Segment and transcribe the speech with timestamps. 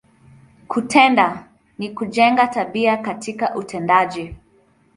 [0.67, 1.45] Kutenda,
[1.77, 4.35] ni kujenga, tabia katika utendaji.